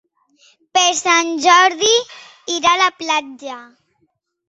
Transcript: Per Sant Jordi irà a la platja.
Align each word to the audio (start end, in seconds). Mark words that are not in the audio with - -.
Per 0.77 0.85
Sant 1.01 1.29
Jordi 1.45 1.93
irà 2.57 2.75
a 2.75 2.83
la 2.83 2.91
platja. 3.05 3.63